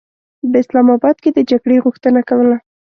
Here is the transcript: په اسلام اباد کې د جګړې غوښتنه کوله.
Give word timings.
په 0.51 0.57
اسلام 0.61 0.87
اباد 0.95 1.17
کې 1.23 1.29
د 1.33 1.39
جګړې 1.49 1.83
غوښتنه 1.85 2.19
کوله. 2.29 2.57